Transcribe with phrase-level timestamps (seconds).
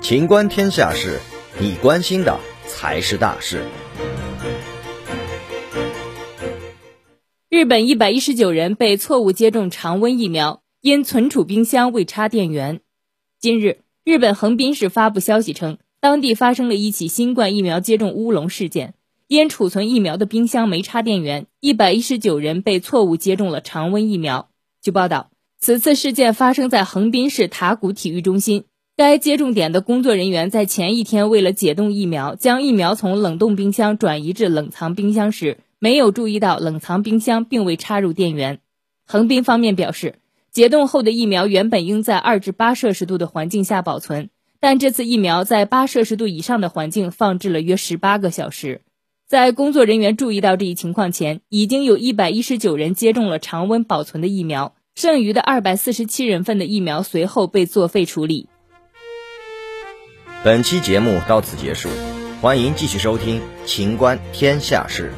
[0.00, 1.20] 情观天下事，
[1.60, 3.62] 你关心的才是大事。
[7.50, 12.80] 日本一百一十九人被错误接种常温疫苗，因存储冰箱未插电源。
[13.38, 18.94] 近日，日本横滨市发布消息称，当地发生了一起新冠疫苗接种乌龙事件，
[19.26, 24.48] 因储存疫苗的冰箱没插电源，一百一十九人被错误接种了常温疫苗。
[24.80, 25.30] 据报道，
[25.60, 28.64] 此次事件发生在横滨市塔谷体育中心，
[28.96, 38.60] 该接种点的工作人员在前一天为了解冻疫苗，将疫苗从冷冻冰箱转移至冷藏冰箱时，没有注意到冷藏冰箱并未插入电源。
[39.06, 40.16] 横滨方面表示。
[40.50, 48.80] 解冻后的疫苗原本应在二至八摄氏度的环境下保存，但这次疫苗在八摄氏度以上的环境放置了约十八个小时。
[49.28, 58.48] 在工作人员注意到这一情况前，已经有一百一十九人接种了常温保存的疫苗，剩余的二百四十七人份的疫苗随后被作废处理。
[60.42, 61.88] 本期节目到此结束，
[62.40, 65.12] 欢迎继续收听《秦观天下事》。